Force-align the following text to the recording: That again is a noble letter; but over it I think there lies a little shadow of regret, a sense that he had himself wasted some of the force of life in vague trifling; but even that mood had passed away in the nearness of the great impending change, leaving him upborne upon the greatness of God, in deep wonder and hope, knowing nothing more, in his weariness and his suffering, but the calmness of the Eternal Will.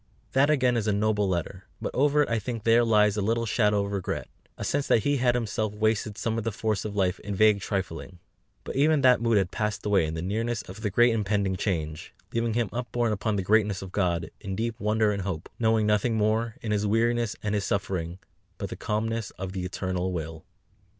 That 0.31 0.49
again 0.49 0.77
is 0.77 0.87
a 0.87 0.91
noble 0.93 1.29
letter; 1.29 1.65
but 1.79 1.93
over 1.93 2.23
it 2.23 2.29
I 2.29 2.39
think 2.39 2.63
there 2.63 2.83
lies 2.83 3.17
a 3.17 3.21
little 3.21 3.45
shadow 3.45 3.85
of 3.85 3.91
regret, 3.91 4.27
a 4.57 4.63
sense 4.63 4.87
that 4.87 5.03
he 5.03 5.17
had 5.17 5.35
himself 5.35 5.75
wasted 5.75 6.17
some 6.17 6.39
of 6.39 6.43
the 6.43 6.51
force 6.51 6.85
of 6.85 6.95
life 6.95 7.19
in 7.19 7.35
vague 7.35 7.61
trifling; 7.61 8.17
but 8.63 8.75
even 8.75 9.01
that 9.01 9.21
mood 9.21 9.37
had 9.37 9.51
passed 9.51 9.85
away 9.85 10.07
in 10.07 10.15
the 10.15 10.23
nearness 10.23 10.63
of 10.63 10.81
the 10.81 10.89
great 10.89 11.13
impending 11.13 11.55
change, 11.55 12.15
leaving 12.33 12.55
him 12.55 12.71
upborne 12.73 13.11
upon 13.11 13.35
the 13.35 13.43
greatness 13.43 13.83
of 13.83 13.91
God, 13.91 14.31
in 14.39 14.55
deep 14.55 14.79
wonder 14.79 15.11
and 15.11 15.21
hope, 15.21 15.47
knowing 15.59 15.85
nothing 15.85 16.15
more, 16.17 16.55
in 16.63 16.71
his 16.71 16.87
weariness 16.87 17.35
and 17.43 17.53
his 17.53 17.63
suffering, 17.63 18.17
but 18.57 18.69
the 18.69 18.75
calmness 18.75 19.29
of 19.37 19.51
the 19.51 19.65
Eternal 19.65 20.11
Will. 20.11 20.43